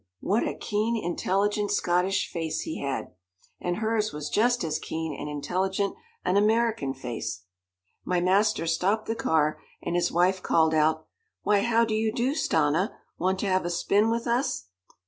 what 0.21 0.41
a 0.41 0.55
keen, 0.57 0.97
intelligent 0.97 1.69
Scottish 1.69 2.27
face 2.27 2.61
he 2.61 2.81
had, 2.81 3.11
and 3.61 3.75
hers 3.77 4.11
was 4.11 4.31
just 4.31 4.63
as 4.63 4.79
keen 4.79 5.15
and 5.15 5.29
intelligent 5.29 5.95
an 6.25 6.37
American 6.37 6.91
face. 6.91 7.43
My 8.03 8.19
master 8.19 8.65
stopped 8.65 9.05
the 9.05 9.13
car, 9.13 9.61
and 9.83 9.95
his 9.95 10.11
wife 10.11 10.41
called 10.41 10.73
out, 10.73 11.05
"Why, 11.43 11.61
how 11.61 11.85
do 11.85 11.93
you 11.93 12.11
do, 12.11 12.33
Stanna 12.33 12.97
want 13.19 13.37
to 13.41 13.45
have 13.49 13.63
a 13.63 13.69
spin 13.69 14.09
with 14.09 14.25
us?" 14.25 14.69